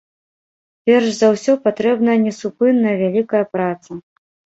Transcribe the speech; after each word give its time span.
Перш 0.85 1.09
за 1.17 1.27
ўсё 1.33 1.53
патрэбна 1.65 2.15
несупынная 2.23 2.95
вялікая 3.03 3.43
праца. 3.57 3.91